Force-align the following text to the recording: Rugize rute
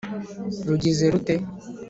Rugize 0.67 1.05
rute 1.13 1.33